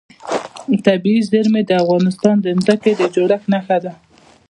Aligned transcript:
طبیعي 0.85 1.21
زیرمې 1.29 1.61
د 1.65 1.71
افغانستان 1.83 2.35
د 2.41 2.47
ځمکې 2.61 2.91
د 2.99 3.01
جوړښت 3.15 3.45
نښه 3.53 3.77
ده. 3.83 3.93